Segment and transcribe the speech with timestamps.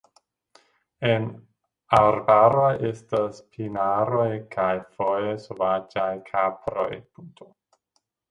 [1.09, 1.25] En
[1.97, 6.89] arbaroj estas pinaroj kaj foje sovaĝaj kaproj.